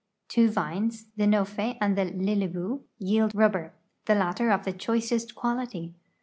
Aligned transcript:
Two 0.29 0.49
vines, 0.49 1.05
the" 1.15 1.27
note" 1.27 1.51
and 1.59 1.95
the" 1.95 2.05
lilibue," 2.11 2.81
yield 2.97 3.35
rubber, 3.35 3.71
the 4.05 4.15
latter 4.15 4.49
of 4.49 4.65
the 4.65 4.73
choicest 4.73 5.35
(piality. 5.35 5.93